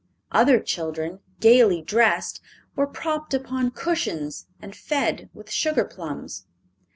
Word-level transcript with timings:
Other 0.31 0.59
children, 0.59 1.19
gaily 1.41 1.83
dressed, 1.83 2.41
were 2.75 2.87
propped 2.87 3.35
upon 3.35 3.69
cushions 3.69 4.47
and 4.59 4.75
fed 4.75 5.29
with 5.35 5.51
sugar 5.51 5.85
plums. 5.85 6.47